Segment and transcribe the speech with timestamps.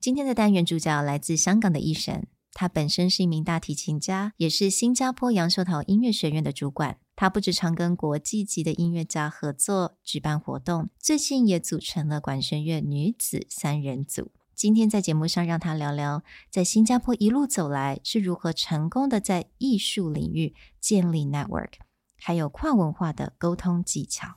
[0.00, 6.96] 今天的单元主角来自香港的医生，他本身是一名大提琴家，也是新加坡杨秀桃音乐学院的主管。
[7.14, 14.32] 他不止常跟国际级的音乐家合作举办活动，最近也组成了管弦乐女子三人组。
[14.54, 21.72] 今天在节目上让他聊聊，在新加坡一路走来是如何成功的在艺术领域建立 network，
[22.16, 24.36] 还有跨文化的沟通技巧。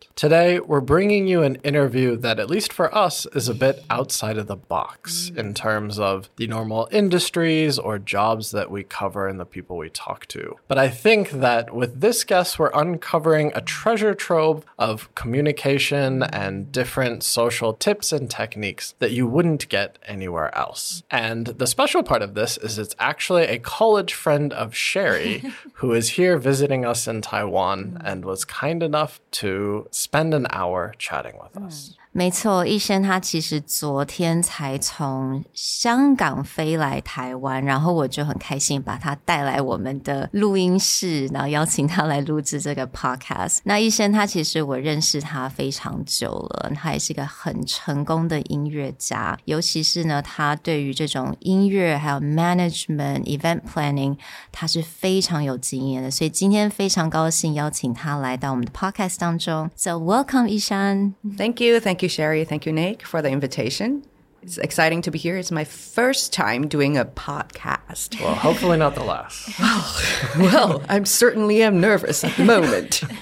[0.21, 4.37] Today, we're bringing you an interview that, at least for us, is a bit outside
[4.37, 5.37] of the box mm.
[5.39, 9.89] in terms of the normal industries or jobs that we cover and the people we
[9.89, 10.57] talk to.
[10.67, 16.71] But I think that with this guest, we're uncovering a treasure trove of communication and
[16.71, 21.01] different social tips and techniques that you wouldn't get anywhere else.
[21.09, 25.93] And the special part of this is it's actually a college friend of Sherry who
[25.93, 31.39] is here visiting us in Taiwan and was kind enough to spend an hour chatting
[31.41, 31.95] with us.
[32.13, 43.59] 没错，医生他其实昨天才从香港飞来台湾，然后我就很开心把他带来我们的录音室，然后邀请他来录制这个 podcast。
[43.63, 54.17] 那医生他其实我认识他非常久了，他也是一个很成功的音乐家，尤其是呢，他对于这种音乐还有 management、event planning，
[54.51, 56.11] 他是非常有经验的。
[56.11, 59.71] 所以今天非常高兴邀请他来到我们的 podcast 当中。
[59.77, 61.15] So welcome，医生。
[61.37, 62.00] Thank you, Thank.
[62.01, 62.45] Thank you, Sherry.
[62.45, 64.03] Thank you, Nick, for the invitation.
[64.41, 65.37] It's exciting to be here.
[65.37, 68.19] It's my first time doing a podcast.
[68.19, 69.59] Well, hopefully not the last.
[70.39, 73.03] well, I'm certainly am nervous at the moment.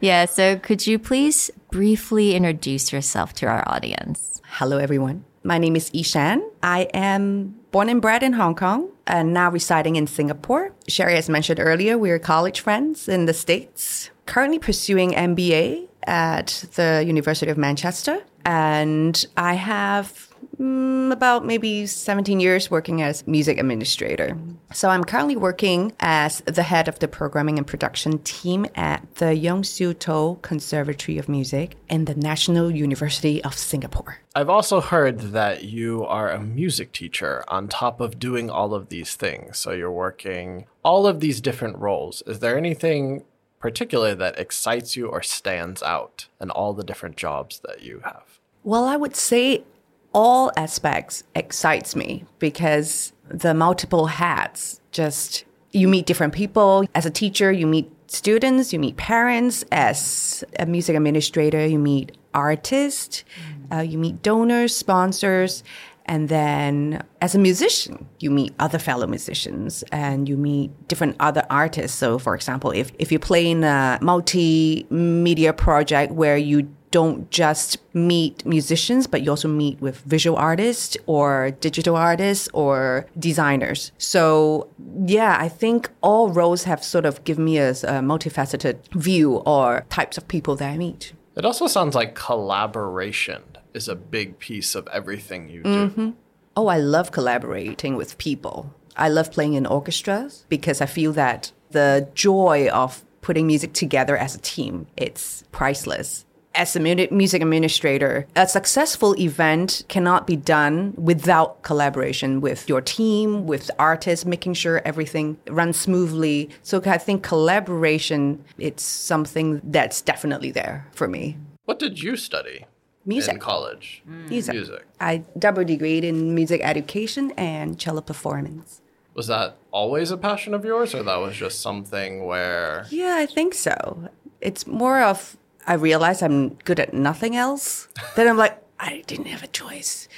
[0.00, 4.40] Yeah, so could you please briefly introduce yourself to our audience?
[4.44, 5.24] Hello, everyone.
[5.44, 6.40] My name is I-shyan.
[6.62, 10.72] I am born and bred in Hong Kong and now residing in Singapore.
[10.88, 14.10] Sherry, as mentioned earlier, we're college friends in the States.
[14.26, 18.22] Currently pursuing MBA at the University of Manchester.
[18.44, 24.36] And I have mm, about maybe 17 years working as music administrator.
[24.72, 29.34] So I'm currently working as the head of the programming and production team at the
[29.34, 34.18] Yong Siew Toh Conservatory of Music in the National University of Singapore.
[34.34, 38.88] I've also heard that you are a music teacher on top of doing all of
[38.88, 39.58] these things.
[39.58, 42.22] So you're working all of these different roles.
[42.26, 43.24] Is there anything
[43.62, 48.24] particular that excites you or stands out in all the different jobs that you have?
[48.64, 49.64] Well, I would say
[50.12, 56.84] all aspects excites me because the multiple hats just you meet different people.
[56.94, 59.64] As a teacher you meet students you meet parents.
[59.72, 63.24] As a music administrator you meet artists.
[63.72, 65.64] Uh, you meet donors sponsors
[66.06, 71.44] and then as a musician, you meet other fellow musicians and you meet different other
[71.50, 71.96] artists.
[71.96, 77.78] So for example, if, if you play in a multimedia project where you don't just
[77.94, 83.92] meet musicians, but you also meet with visual artists or digital artists or designers.
[83.96, 84.68] So
[85.06, 89.86] yeah, I think all roles have sort of given me a, a multifaceted view or
[89.88, 91.14] types of people that I meet.
[91.34, 93.42] It also sounds like collaboration
[93.74, 95.88] is a big piece of everything you do.
[95.88, 96.10] Mm-hmm.
[96.56, 98.74] Oh, I love collaborating with people.
[98.96, 104.16] I love playing in orchestras because I feel that the joy of putting music together
[104.16, 106.26] as a team, it's priceless.
[106.54, 113.46] As a music administrator, a successful event cannot be done without collaboration with your team,
[113.46, 116.50] with artists, making sure everything runs smoothly.
[116.62, 121.38] So I think collaboration, it's something that's definitely there for me.
[121.64, 122.66] What did you study
[123.04, 123.34] Music.
[123.34, 124.02] in college?
[124.08, 124.28] Mm.
[124.28, 124.54] Music.
[124.54, 124.86] Music.
[125.00, 128.80] I double degreed in music education and cello performance.
[129.14, 133.26] Was that always a passion of yours, or that was just something where Yeah, I
[133.26, 134.08] think so.
[134.40, 137.88] It's more of I realize I'm good at nothing else.
[138.16, 140.08] then I'm like, I didn't have a choice.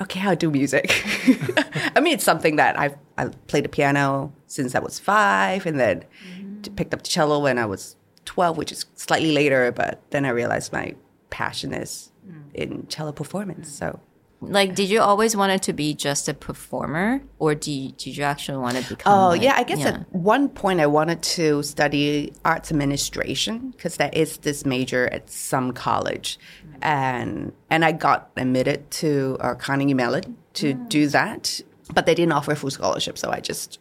[0.00, 0.90] Okay, I'll do music.
[1.96, 5.78] I mean, it's something that I've I played the piano since I was five, and
[5.78, 6.74] then mm-hmm.
[6.74, 9.70] picked up the cello when I was twelve, which is slightly later.
[9.72, 10.94] But then I realized my
[11.28, 12.09] passion is
[12.54, 13.68] in cello performance.
[13.70, 14.00] So
[14.42, 18.16] Like, did you always want it to be just a performer, or do you, did
[18.16, 19.12] you actually want to become?
[19.12, 19.54] Oh, like- yeah.
[19.56, 24.64] I guess at one point I wanted to study arts administration because that is this
[24.64, 26.38] major at some college.
[26.82, 31.60] And and I got admitted to uh, Carnegie Mellon to do that,
[31.92, 33.78] but they didn't offer a full scholarship, so I just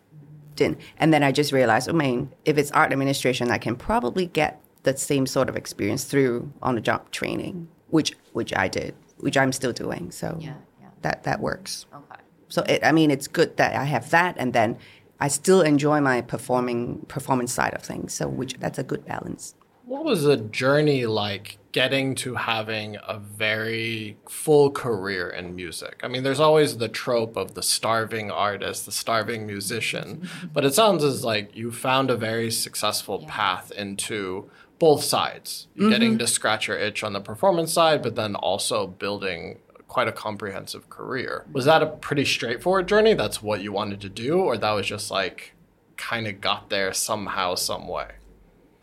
[0.55, 0.79] didn't.
[0.97, 4.59] And then I just realized, i mean if it's art administration, I can probably get
[4.83, 9.37] the same sort of experience through on the job training, which which I did, which
[9.37, 10.11] I'm still doing.
[10.11, 10.87] So Yeah, yeah.
[11.01, 11.85] that that works.
[11.93, 12.21] Okay.
[12.47, 14.77] So it, I mean, it's good that I have that, and then
[15.19, 18.13] I still enjoy my performing performance side of things.
[18.13, 19.55] So which that's a good balance.
[19.85, 25.99] What was the journey like getting to having a very full career in music?
[26.03, 30.75] I mean, there's always the trope of the starving artist, the starving musician, but it
[30.75, 35.67] sounds as like you found a very successful path into both sides.
[35.75, 35.91] You're mm-hmm.
[35.91, 40.11] Getting to scratch your itch on the performance side, but then also building quite a
[40.11, 41.45] comprehensive career.
[41.51, 43.13] Was that a pretty straightforward journey?
[43.13, 45.53] That's what you wanted to do, or that was just like
[45.97, 48.07] kind of got there somehow, some way?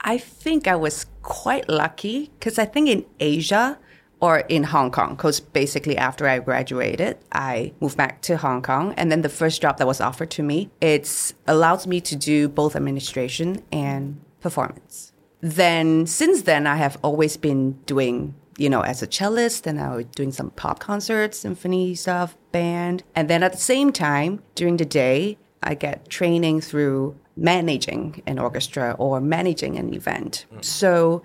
[0.00, 3.78] I think I was quite lucky because I think in Asia
[4.20, 8.94] or in Hong Kong, because basically after I graduated, I moved back to Hong Kong,
[8.96, 12.48] and then the first job that was offered to me, it's allowed me to do
[12.48, 15.12] both administration and performance.
[15.40, 19.96] Then since then, I have always been doing you know, as a cellist, and I
[19.96, 23.02] was doing some pop concerts, symphony stuff, band.
[23.14, 28.38] And then at the same time, during the day, I get training through managing an
[28.38, 30.46] orchestra or managing an event.
[30.62, 31.22] So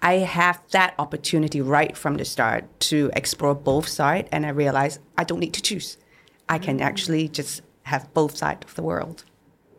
[0.00, 5.00] I have that opportunity right from the start to explore both sides, and I realize
[5.16, 5.96] I don't need to choose.
[6.48, 6.82] I can mm.
[6.82, 9.24] actually just have both sides of the world.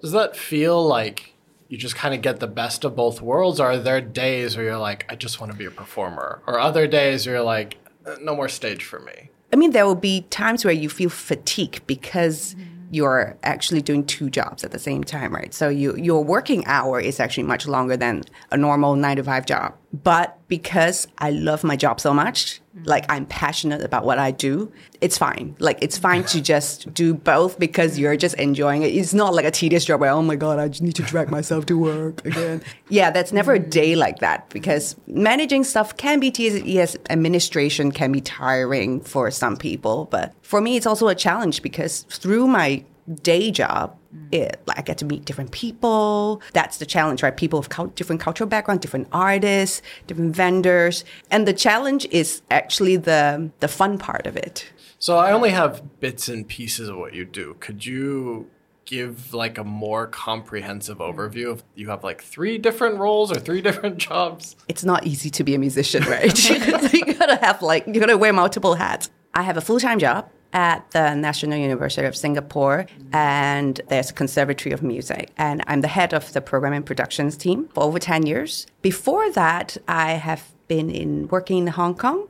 [0.01, 1.35] Does that feel like
[1.69, 3.59] you just kind of get the best of both worlds?
[3.59, 6.41] Or are there days where you're like, I just want to be a performer?
[6.47, 9.29] Or other days where you're like, "Uh, no more stage for me?
[9.53, 12.55] I mean, there will be times where you feel fatigue because
[12.91, 15.53] you're actually doing two jobs at the same time, right?
[15.53, 19.45] So you, your working hour is actually much longer than a normal nine to five
[19.45, 19.75] job.
[19.93, 24.71] But because I love my job so much, like I'm passionate about what I do,
[24.99, 25.55] it's fine.
[25.59, 28.87] Like it's fine to just do both because you're just enjoying it.
[28.87, 31.29] It's not like a tedious job where, oh my God, I just need to drag
[31.29, 32.61] myself to work again.
[32.89, 36.65] yeah, that's never a day like that because managing stuff can be tedious.
[36.65, 41.61] Yes, administration can be tiring for some people, but for me, it's also a challenge
[41.61, 42.83] because through my
[43.21, 43.95] day job,
[44.31, 46.41] it like I get to meet different people.
[46.53, 47.35] That's the challenge, right?
[47.35, 53.51] People of different cultural background, different artists, different vendors, and the challenge is actually the
[53.59, 54.71] the fun part of it.
[54.97, 57.55] So I only have bits and pieces of what you do.
[57.59, 58.49] Could you
[58.85, 63.61] give like a more comprehensive overview of you have like three different roles or three
[63.67, 64.55] different jobs?
[64.67, 66.49] It's not easy to be a musician, right?
[66.93, 69.09] you gotta have like you gotta wear multiple hats.
[69.33, 74.73] I have a full time job at the National University of Singapore, and there's Conservatory
[74.73, 75.31] of Music.
[75.37, 78.65] And I'm the head of the program and productions team for over 10 years.
[78.81, 82.27] Before that, I have been in working in Hong Kong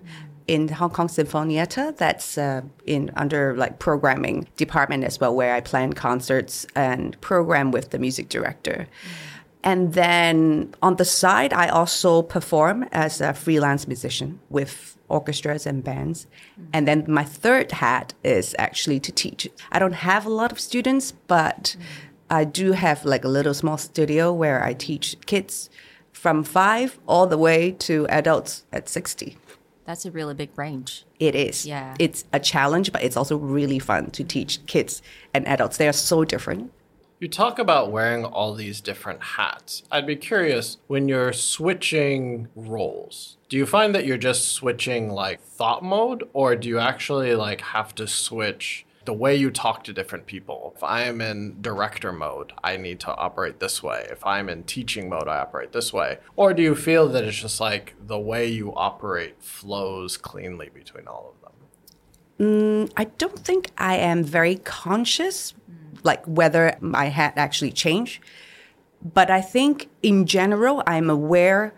[0.48, 1.96] in Hong Kong Sinfonietta.
[1.96, 7.72] That's uh, in under like programming department as well, where I plan concerts and program
[7.72, 8.88] with the music director.
[9.64, 15.84] And then on the side, I also perform as a freelance musician with orchestras and
[15.84, 16.28] bands.
[16.54, 16.70] Mm-hmm.
[16.74, 19.50] And then my third hat is actually to teach.
[19.72, 21.82] I don't have a lot of students, but mm-hmm.
[22.30, 25.70] I do have like a little small studio where I teach kids
[26.14, 29.38] from five all the way to adults at 60.
[29.86, 31.06] That's a really big range.
[31.20, 31.66] It is.
[31.66, 31.96] Yeah.
[31.98, 35.02] It's a challenge, but it's also really fun to teach kids
[35.34, 35.78] and adults.
[35.78, 36.72] They are so different.
[37.22, 39.84] You talk about wearing all these different hats.
[39.92, 45.42] I'd be curious when you're switching roles, do you find that you're just switching like
[45.42, 49.92] thought mode or do you actually like have to switch the way you talk to
[49.92, 50.72] different people?
[50.78, 54.08] If I am in director mode, I need to operate this way.
[54.10, 56.20] If I'm in teaching mode, I operate this way.
[56.38, 61.06] Or do you feel that it's just like the way you operate flows cleanly between
[61.06, 62.88] all of them?
[62.88, 65.54] Mm, I don't think I am very conscious,
[66.04, 68.22] like whether my hat actually changed.
[69.02, 71.74] But I think in general, I'm aware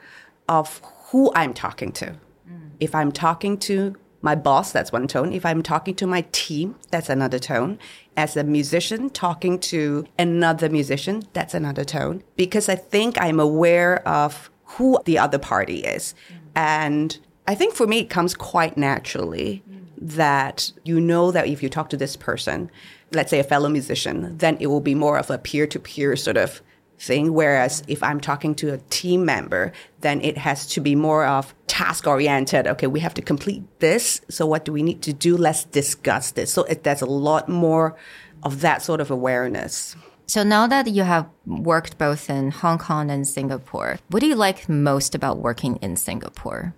[0.49, 2.17] of who I'm talking to.
[2.49, 2.71] Mm.
[2.79, 5.33] If I'm talking to my boss, that's one tone.
[5.33, 7.79] If I'm talking to my team, that's another tone.
[8.15, 12.23] As a musician, talking to another musician, that's another tone.
[12.35, 16.13] Because I think I'm aware of who the other party is.
[16.13, 16.37] Mm.
[16.55, 19.63] And I think for me, it comes quite naturally.
[19.69, 19.77] Mm.
[20.03, 22.71] that you know that if you talk to this person,
[23.11, 26.15] let's say a fellow musician, then it will be more of a peer to peer
[26.15, 26.61] sort of
[26.97, 27.33] thing.
[27.33, 31.53] Whereas if I'm talking to a team member, then it has to be more of
[31.67, 32.67] task oriented.
[32.67, 34.21] Okay, we have to complete this.
[34.29, 35.35] So what do we need to do?
[35.35, 36.53] Let's discuss this.
[36.53, 37.97] So it, there's a lot more
[38.43, 39.95] of that sort of awareness.
[40.27, 44.35] So now that you have worked both in Hong Kong and Singapore, what do you
[44.35, 46.73] like most about working in Singapore?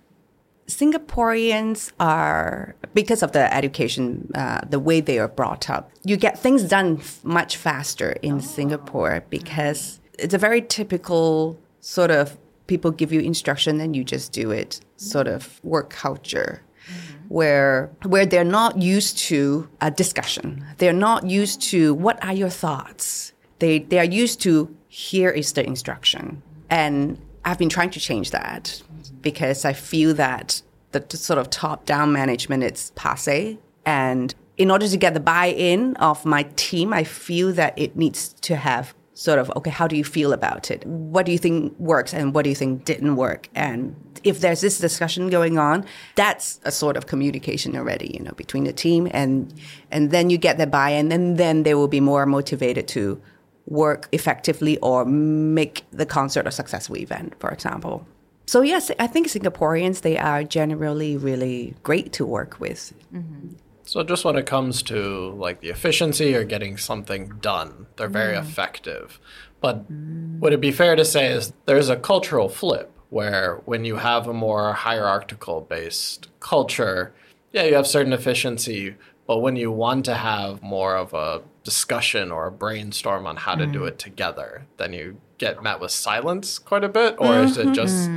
[0.66, 6.38] Singaporeans are, because of the education, uh, the way they are brought up, you get
[6.38, 8.40] things done f- much faster in oh.
[8.40, 9.28] Singapore mm-hmm.
[9.30, 14.50] because it's a very typical sort of people give you instruction and you just do
[14.50, 15.68] it sort of mm-hmm.
[15.68, 16.62] work culture.
[16.86, 17.24] Mm-hmm.
[17.28, 22.50] Where where they're not used to a discussion, they're not used to what are your
[22.50, 23.32] thoughts.
[23.58, 28.30] They they are used to here is the instruction, and I've been trying to change
[28.32, 28.82] that
[29.24, 30.62] because I feel that
[30.92, 33.58] the sort of top down management is passe.
[33.84, 37.96] And in order to get the buy in of my team, I feel that it
[37.96, 40.84] needs to have sort of, okay, how do you feel about it?
[40.86, 43.48] What do you think works and what do you think didn't work?
[43.54, 45.84] And if there's this discussion going on,
[46.16, 49.52] that's a sort of communication already, you know, between the team and
[49.90, 53.20] and then you get the buy-in and then they will be more motivated to
[53.66, 58.06] work effectively or make the concert a successful event, for example.
[58.46, 62.92] So yes, I think Singaporeans they are generally really great to work with.
[63.12, 63.54] Mm-hmm.
[63.84, 68.34] So just when it comes to like the efficiency or getting something done, they're very
[68.34, 68.46] mm-hmm.
[68.46, 69.20] effective.
[69.60, 73.96] But would it be fair to say is there's a cultural flip where when you
[73.96, 77.14] have a more hierarchical based culture,
[77.52, 78.96] yeah, you have certain efficiency,
[79.26, 83.54] but when you want to have more of a discussion or a brainstorm on how
[83.54, 83.88] to do mm-hmm.
[83.88, 88.10] it together, then you get met with silence quite a bit, or is it just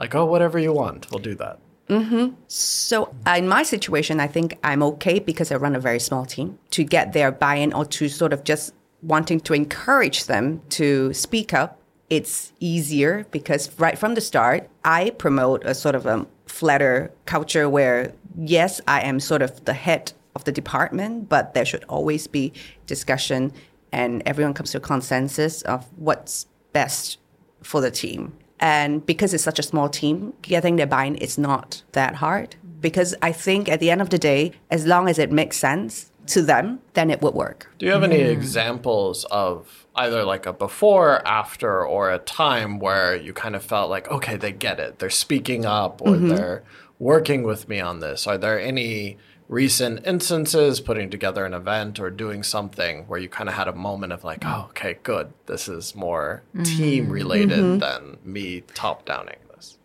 [0.00, 1.58] like, oh, whatever you want, we'll do that?
[1.88, 2.34] Mm-hmm.
[2.48, 6.24] So uh, in my situation, I think I'm okay because I run a very small
[6.24, 11.12] team to get their buy-in or to sort of just wanting to encourage them to
[11.12, 11.78] speak up.
[12.08, 17.68] It's easier because right from the start, I promote a sort of a flatter culture
[17.68, 22.26] where yes, I am sort of the head of the department, but there should always
[22.26, 22.52] be
[22.86, 23.52] discussion
[23.92, 27.16] and everyone comes to a consensus of what's best
[27.62, 28.34] for the team.
[28.60, 32.56] And because it's such a small team, getting their buy-in is not that hard.
[32.80, 36.10] Because I think at the end of the day, as long as it makes sense
[36.26, 37.70] to them, then it would work.
[37.78, 43.16] Do you have any examples of either like a before, after, or a time where
[43.16, 46.28] you kind of felt like, okay, they get it, they're speaking up, or mm-hmm.
[46.28, 46.62] they're
[46.98, 48.26] working with me on this?
[48.26, 53.48] Are there any recent instances putting together an event or doing something where you kind
[53.48, 56.62] of had a moment of like, oh, okay, good, this is more mm-hmm.
[56.62, 57.78] team related mm-hmm.
[57.78, 59.78] than me top downing this?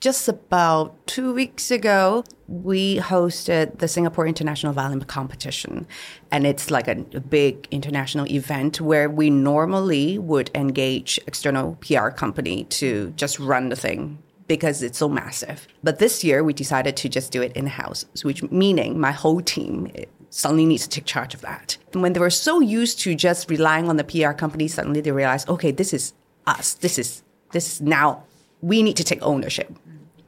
[0.00, 5.86] Just about two weeks ago, we hosted the Singapore International Violin Competition.
[6.30, 12.08] And it's like a, a big international event where we normally would engage external PR
[12.08, 15.68] company to just run the thing because it's so massive.
[15.84, 19.40] But this year we decided to just do it in house, which meaning my whole
[19.40, 19.92] team
[20.30, 21.76] suddenly needs to take charge of that.
[21.92, 25.12] And when they were so used to just relying on the PR company, suddenly they
[25.12, 26.14] realized, okay, this is
[26.46, 26.74] us.
[26.74, 28.24] This is this is now
[28.60, 29.72] we need to take ownership.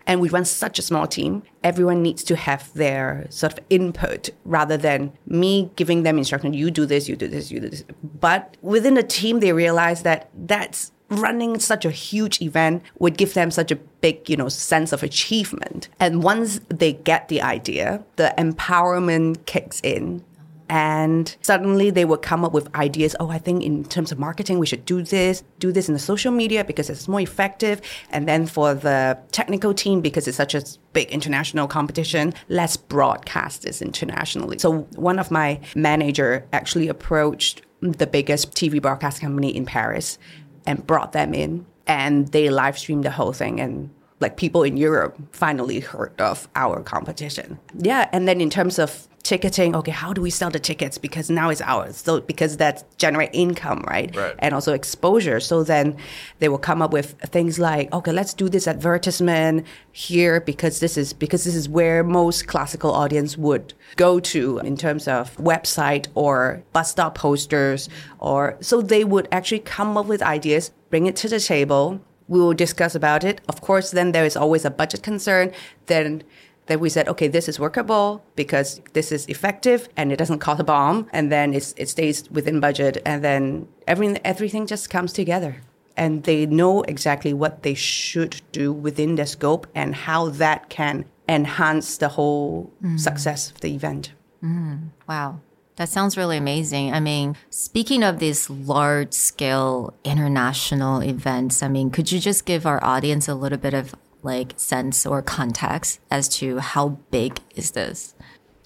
[0.07, 1.43] And we run such a small team.
[1.63, 6.53] Everyone needs to have their sort of input rather than me giving them instruction.
[6.53, 7.85] You do this, you do this, you do this.
[8.19, 13.35] But within the team, they realize that that's running such a huge event would give
[13.35, 15.89] them such a big, you know, sense of achievement.
[15.99, 20.25] And once they get the idea, the empowerment kicks in.
[20.69, 23.17] And suddenly they would come up with ideas.
[23.19, 25.99] Oh i think in terms of marketing we should do this do this in the
[25.99, 27.83] social media because it's more effective.
[28.11, 30.63] And then for the technical team because it's such a
[30.93, 34.59] big international competition let's broadcast this internationally.
[34.59, 40.19] So one of my manager actually approached the biggest tv broadcast company in paris
[40.67, 43.91] and brought them in and they live streamed the whole thing and
[44.21, 47.59] like people in Europe finally heard of our competition.
[47.79, 51.31] Yeah, and then in terms of ticketing, okay, how do we sell the tickets because
[51.31, 51.97] now it's ours.
[51.99, 54.15] So because that generate income, right?
[54.15, 54.35] Right.
[54.39, 55.41] And also exposure.
[55.41, 55.97] So then
[56.39, 60.97] they will come up with things like, okay, let's do this advertisement here because this
[60.97, 66.09] is because this is where most classical audience would go to in terms of website
[66.15, 71.17] or bus stop posters or so they would actually come up with ideas, bring it
[71.17, 72.01] to the table,
[72.31, 73.41] we will discuss about it.
[73.49, 75.53] Of course, then there is always a budget concern.
[75.87, 76.23] Then
[76.71, 80.61] then we said, okay, this is workable because this is effective and it doesn't cost
[80.61, 85.13] a bomb, and then it's, it stays within budget, and then everything everything just comes
[85.13, 85.63] together,
[85.97, 91.05] and they know exactly what they should do within their scope and how that can
[91.29, 92.99] enhance the whole mm.
[92.99, 94.13] success of the event.
[94.43, 94.91] Mm.
[95.09, 95.41] Wow.
[95.77, 96.93] That sounds really amazing.
[96.93, 102.67] I mean, speaking of these large scale international events, I mean, could you just give
[102.67, 107.73] our audience a little bit of like sense or context as to how big is
[107.73, 108.15] this?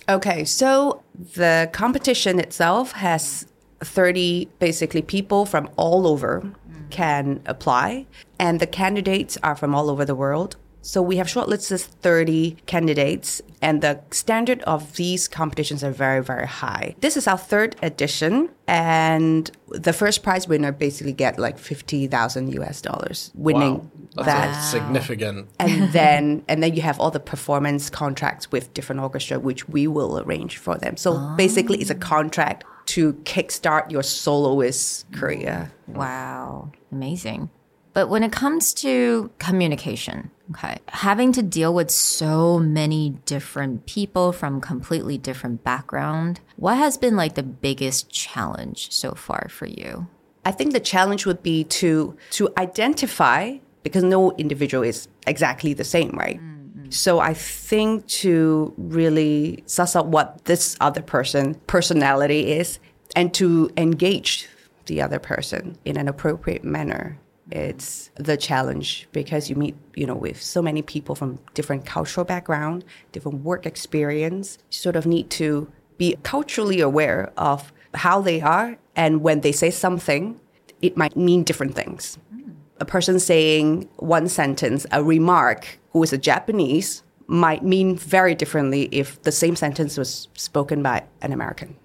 [0.08, 3.46] Okay, so the competition itself has
[3.80, 6.52] 30 basically people from all over
[6.90, 8.06] can apply,
[8.38, 10.56] and the candidates are from all over the world.
[10.82, 16.46] So we have shortlisted 30 candidates, and the standard of these competitions are very, very
[16.46, 16.94] high.
[17.00, 22.82] This is our third edition, and the first prize winner basically get like 50,000 US
[22.82, 23.90] dollars winning Wow.
[24.14, 25.48] That's that a significant.
[25.58, 29.86] and then and then you have all the performance contracts with different orchestra which we
[29.86, 31.98] will arrange for them so basically it's a ah.
[31.98, 36.72] contract to kickstart your soloist career Wow.
[36.90, 37.50] Amazing.
[37.92, 44.32] But when it comes to communication, okay, having to deal with so many different people
[44.32, 50.08] from completely different background, what has been like the biggest challenge so far for you?
[50.46, 55.84] i think the challenge would be to to identify because no individual is exactly the
[55.84, 56.40] same right?
[56.40, 56.90] Mm-hmm.
[56.90, 62.78] So i think to really suss out what this other person personality is
[63.16, 64.48] and to engage
[64.86, 67.70] the other person in an appropriate manner mm-hmm.
[67.70, 72.24] it's the challenge because you meet you know with so many people from different cultural
[72.24, 78.40] background different work experience you sort of need to be culturally aware of how they
[78.40, 80.38] are and when they say something
[80.82, 82.43] it might mean different things mm-hmm.
[82.84, 88.88] A person saying one sentence a remark who is a japanese might mean very differently
[88.92, 91.76] if the same sentence was spoken by an american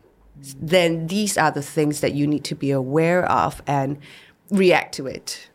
[0.59, 3.97] then these are the things that you need to be aware of and
[4.51, 5.49] react to it.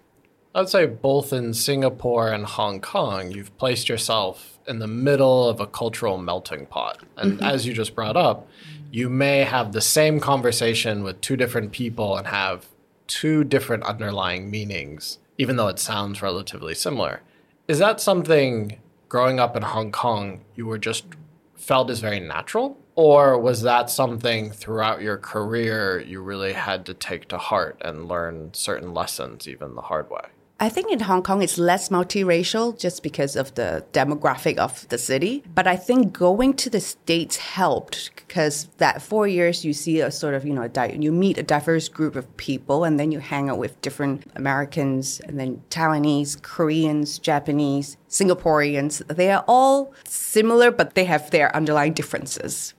[0.55, 5.61] I'd say both in Singapore and Hong Kong, you've placed yourself in the middle of
[5.61, 7.03] a cultural melting pot.
[7.17, 7.45] And mm-hmm.
[7.45, 8.47] as you just brought up,
[8.91, 12.67] you may have the same conversation with two different people and have
[13.09, 17.21] two different underlying meanings, even though it sounds relatively similar.
[17.67, 21.06] Is that something growing up in Hong Kong you were just
[21.54, 22.78] felt is very natural?
[22.97, 28.06] Or was that something throughout your career you really had to take to heart and
[28.06, 30.26] learn certain lessons even the hard way?
[30.60, 34.99] I think in Hong Kong it's less multiracial just because of the demographic of the
[34.99, 35.43] city.
[35.52, 40.12] But I think going to the States helped because that four years you see a
[40.12, 43.10] sort of, you know, a di- you meet a diverse group of people and then
[43.10, 49.04] you hang out with different Americans and then Taiwanese, Koreans, Japanese, Singaporeans.
[49.08, 52.75] They are all similar, but they have their underlying differences.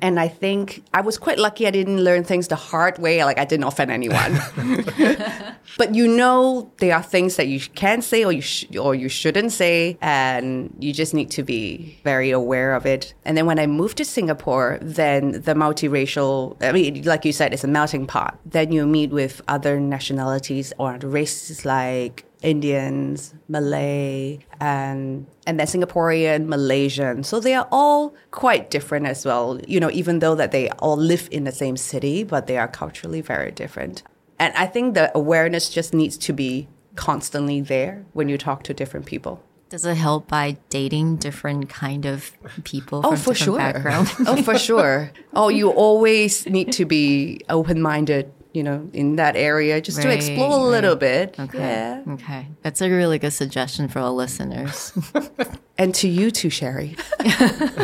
[0.00, 3.24] And I think I was quite lucky I didn't learn things the hard way.
[3.24, 4.38] Like I didn't offend anyone.
[5.78, 9.08] but you know there are things that you can say or you sh- or you
[9.08, 13.14] shouldn't say, and you just need to be very aware of it.
[13.24, 17.52] And then when I moved to Singapore, then the multiracial, I mean, like you said,
[17.52, 18.38] it's a melting pot.
[18.44, 26.46] Then you meet with other nationalities or races like Indians, Malay, and and then Singaporean,
[26.46, 27.24] Malaysian.
[27.24, 29.60] So they are all quite different as well.
[29.66, 32.68] You know, even though that they all live in the same city, but they are
[32.68, 34.02] culturally very different.
[34.38, 38.74] And I think the awareness just needs to be constantly there when you talk to
[38.74, 39.42] different people.
[39.68, 42.32] Does it help by dating different kind of
[42.64, 43.58] people Oh, for sure.
[43.58, 44.10] background?
[44.26, 45.10] oh, for sure.
[45.34, 50.08] Oh, you always need to be open minded, you know, in that area just to
[50.08, 51.38] Right, explore a little bit.
[51.38, 51.58] Okay.
[51.58, 52.02] Yeah.
[52.14, 52.46] Okay.
[52.62, 54.92] That's a really good suggestion for our listeners.
[55.80, 56.96] And to you too, Sherry.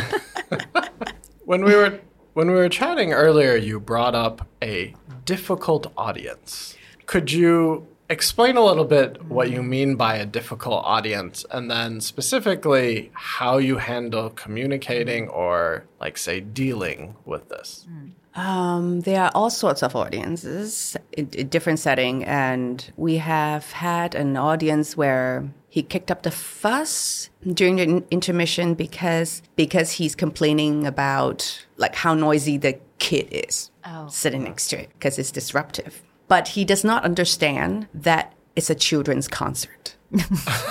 [1.44, 2.00] When we were
[2.32, 6.74] when we were chatting earlier, you brought up a difficult audience.
[7.06, 12.00] Could you explain a little bit what you mean by a difficult audience and then
[12.00, 17.86] specifically how you handle communicating or like say dealing with this?
[18.34, 24.16] Um, there are all sorts of audiences in, in different setting, and we have had
[24.16, 30.84] an audience where he kicked up the fuss during the intermission because because he's complaining
[30.86, 34.08] about like how noisy the kid is Oh.
[34.08, 36.02] sitting next to it because it's disruptive.
[36.28, 39.96] But he does not understand that it's a children's concert.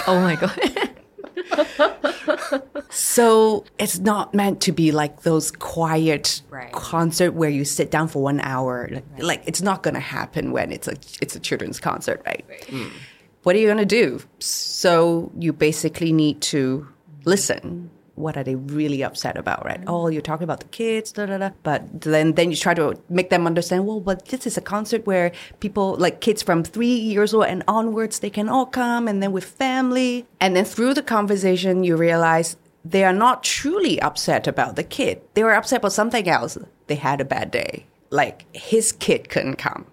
[0.08, 0.60] oh my god.
[2.90, 6.72] So it's not meant to be like those quiet Right.
[6.72, 8.88] concert where you sit down for one hour.
[8.92, 12.46] Like, like, it's not going to happen when it's a it's a children's concert, right?
[12.68, 12.92] Mm.
[13.44, 14.22] What are you going to do?
[14.40, 16.88] So you basically need to
[17.26, 17.90] listen.
[18.16, 19.80] What are they really upset about, right?
[19.80, 19.90] Mm-hmm.
[19.90, 21.50] Oh, you're talking about the kids, da da da.
[21.64, 23.88] But then then you try to make them understand.
[23.88, 27.64] Well, but this is a concert where people like kids from three years old and
[27.68, 30.28] onwards they can all come, and then with family.
[30.40, 35.22] And then through the conversation, you realize they are not truly upset about the kid.
[35.34, 36.58] They were upset about something else.
[36.88, 37.88] They had a bad day.
[38.12, 39.88] Like his kid couldn't come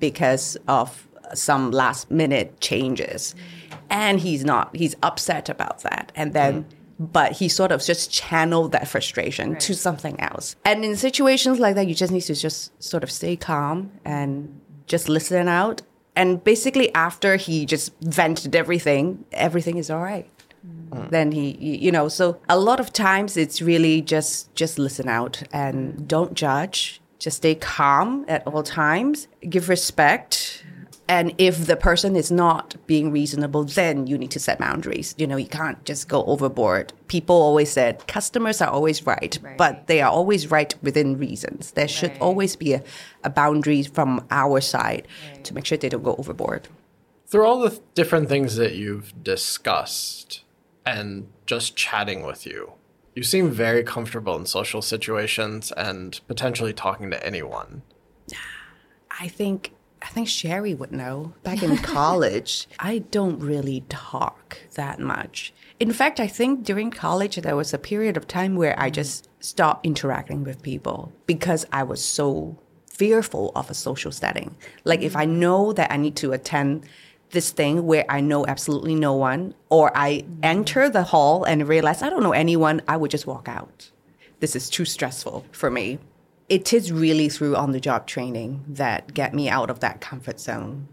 [0.00, 3.36] because of some last minute changes.
[3.36, 3.78] Mm-hmm.
[3.90, 6.10] And he's not, he's upset about that.
[6.16, 6.81] And then, mm-hmm.
[7.10, 10.56] But he sort of just channeled that frustration to something else.
[10.64, 14.60] And in situations like that, you just need to just sort of stay calm and
[14.86, 15.82] just listen out.
[16.14, 20.28] And basically, after he just vented everything, everything is all right.
[20.90, 21.10] Mm.
[21.10, 25.42] Then he, you know, so a lot of times it's really just just listen out
[25.52, 27.00] and don't judge.
[27.18, 29.28] Just stay calm at all times.
[29.48, 30.51] Give respect.
[31.08, 35.14] And if the person is not being reasonable, then you need to set boundaries.
[35.18, 36.92] You know, you can't just go overboard.
[37.08, 41.72] People always said customers are always right, but they are always right within reasons.
[41.72, 42.82] There should always be a,
[43.24, 45.06] a boundary from our side
[45.42, 46.68] to make sure they don't go overboard.
[47.26, 50.44] Through all the different things that you've discussed
[50.86, 52.72] and just chatting with you,
[53.14, 57.82] you seem very comfortable in social situations and potentially talking to anyone.
[59.20, 61.32] I think I think Sherry would know.
[61.42, 65.54] Back in college, I don't really talk that much.
[65.78, 69.28] In fact, I think during college there was a period of time where I just
[69.40, 74.56] stopped interacting with people because I was so fearful of a social setting.
[74.84, 76.86] Like if I know that I need to attend
[77.30, 82.02] this thing where I know absolutely no one, or I enter the hall and realize
[82.02, 83.90] I don't know anyone, I would just walk out.
[84.40, 85.98] This is too stressful for me
[86.52, 90.38] it is really through on the job training that get me out of that comfort
[90.38, 90.86] zone.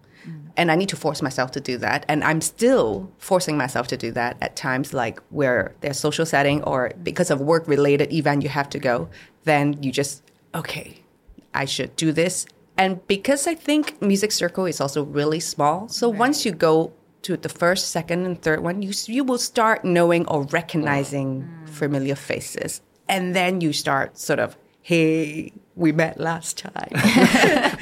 [0.56, 2.06] And I need to force myself to do that.
[2.08, 6.64] And I'm still forcing myself to do that at times, like where there's social setting
[6.64, 9.10] or because of work related event you have to go,
[9.44, 10.24] then you just,
[10.56, 11.02] okay,
[11.54, 12.46] I should do this.
[12.78, 15.90] And because I think music circle is also really small.
[15.90, 16.94] So once you go
[17.24, 21.70] to the first, second, and third one, you, you will start knowing or recognizing mm.
[21.70, 22.82] familiar faces.
[23.10, 24.56] And then you start sort of
[24.90, 26.92] hey, we met last time.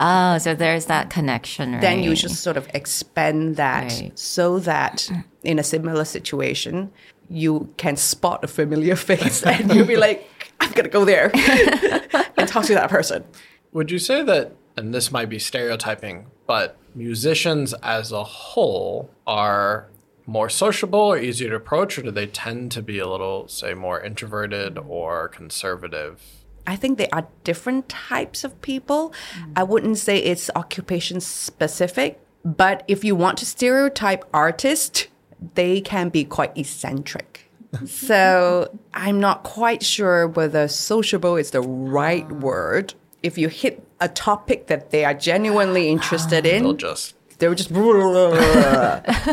[0.00, 1.80] Oh, so there's that connection, right?
[1.80, 4.16] then you just sort of expand that Right.
[4.16, 5.10] so that
[5.42, 6.92] in a similar situation,
[7.28, 10.30] you can spot a familiar face and you'll be like,
[10.60, 11.32] I'm going to go there
[12.36, 13.24] and talk to that person.
[13.72, 19.88] Would you say that, and this might be stereotyping, but musicians as a whole are
[20.28, 23.72] more sociable or easier to approach, or do they tend to be a little, say,
[23.72, 26.22] more introverted or conservative?
[26.66, 29.14] I think there are different types of people.
[29.56, 35.06] I wouldn't say it's occupation specific, but if you want to stereotype artists,
[35.54, 37.50] they can be quite eccentric.
[37.86, 42.34] so I'm not quite sure whether sociable is the right ah.
[42.34, 42.92] word.
[43.22, 46.50] If you hit a topic that they are genuinely interested ah.
[46.50, 47.72] They'll in, just they were just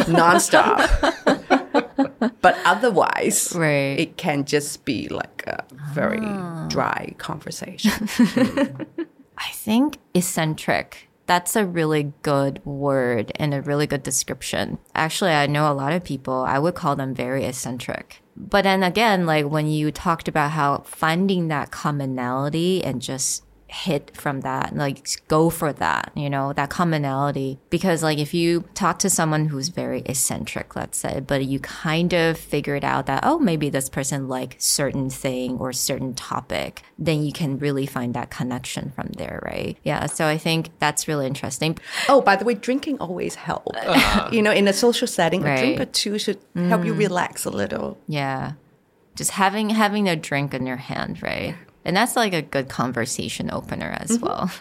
[0.10, 0.80] nonstop.
[2.42, 4.00] but otherwise, Right.
[4.00, 5.64] it can just be like a
[5.94, 6.68] very ah.
[6.70, 7.92] dry conversation.
[9.38, 11.10] I think eccentric.
[11.28, 14.78] That's a really good word and a really good description.
[14.94, 18.22] Actually, I know a lot of people, I would call them very eccentric.
[18.38, 24.16] But then again, like when you talked about how finding that commonality and just hit
[24.16, 27.60] from that, like go for that, you know, that commonality.
[27.70, 32.14] Because like if you talk to someone who's very eccentric, let's say, but you kind
[32.14, 37.24] of figured out that, oh, maybe this person like certain thing or certain topic, then
[37.24, 39.78] you can really find that connection from there, right?
[39.84, 40.06] Yeah.
[40.06, 41.78] So I think that's really interesting.
[42.08, 43.78] oh, by the way, drinking always helps.
[43.78, 44.30] Uh-huh.
[44.32, 47.00] you know, in a social setting, a drink or two should help you mm.
[47.00, 47.98] relax a little.
[48.08, 48.54] Yeah.
[49.16, 51.56] Just having having a drink in your hand, right?
[51.86, 54.26] And that's like a good conversation opener as mm-hmm.
[54.26, 54.52] well.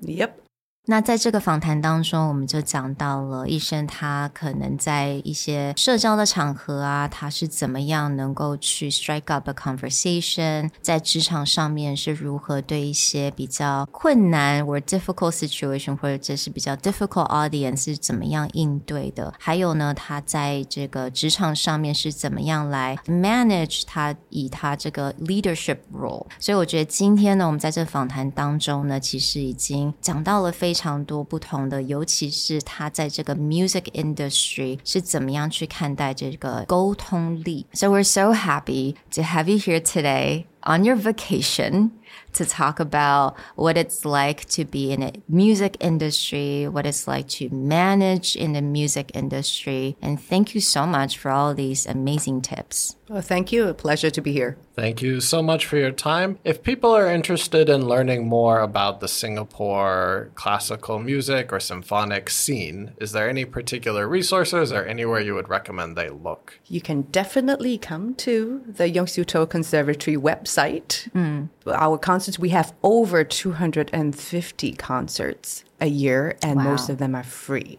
[0.00, 0.47] Yep.
[0.90, 26.24] 那在这个访谈当中，我们就讲到了医生他可能在一些社交的场合啊，他是怎么样能够去 strike up a conversation，在职场上面是如何对一些比较困难或 difficult situation 或者这是比较 difficult audience 是怎么样应对的，还有呢，他在这个职场上面是怎么样来 manage 他以他这个 leadership role。
[26.38, 37.65] 所以我觉得今天呢，我们在这访谈当中呢，其实已经讲到了非常多不同的，尤其是他在这个 music industry 是怎么样去看待这个沟通力。
[37.73, 40.45] So we're so happy to have you here today.
[40.62, 41.92] on your vacation
[42.32, 47.28] to talk about what it's like to be in a music industry, what it's like
[47.28, 49.96] to manage in the music industry.
[50.00, 52.96] And thank you so much for all these amazing tips.
[53.08, 53.66] Well, thank you.
[53.68, 54.58] A pleasure to be here.
[54.74, 56.38] Thank you so much for your time.
[56.44, 62.92] If people are interested in learning more about the Singapore classical music or symphonic scene,
[62.98, 66.60] is there any particular resources or anywhere you would recommend they look?
[66.66, 71.10] You can definitely come to the Yong Conservatory To Conservatory website.
[71.12, 71.48] Mm.
[71.66, 77.78] Our concerts, we have over 250 concerts a year, and most of them are free.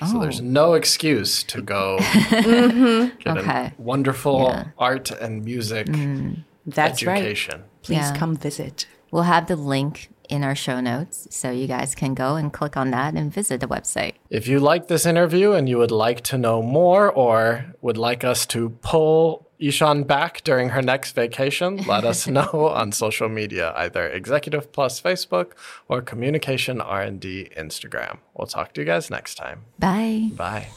[0.00, 0.20] So oh.
[0.20, 3.16] there's no excuse to go mm-hmm.
[3.18, 3.50] get Okay.
[3.50, 6.44] a wonderful art and music mm.
[6.66, 7.60] That's education.
[7.60, 7.82] right.
[7.82, 8.16] Please Yeah.
[8.16, 8.86] come visit.
[9.10, 12.76] We'll have the link in our show notes so you guys can go and click
[12.76, 14.14] on that and visit the website.
[14.30, 18.24] If you like this interview and you would like to know more or would like
[18.24, 23.72] us to pull I-shyan back during her next vacation, let us know on social media,
[23.76, 25.52] either Executive Plus Facebook
[25.88, 28.18] or Communication R&D Instagram.
[28.34, 29.64] We'll talk to you guys next time.
[29.78, 30.30] Bye.
[30.34, 30.68] Bye.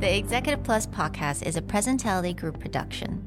[0.00, 3.26] The Executive Plus podcast is a Presentality Group production,